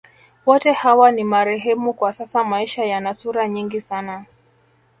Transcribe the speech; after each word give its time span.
Wote 0.45 0.71
hawa 0.71 1.11
ni 1.11 1.23
marehemu 1.23 1.93
kwa 1.93 2.13
sasa 2.13 2.43
Maisha 2.43 2.85
yana 2.85 3.13
sura 3.13 3.47
nyingi 3.49 3.81
sana 3.81 4.25